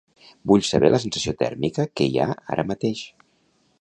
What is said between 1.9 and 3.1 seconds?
que hi ha ara mateix.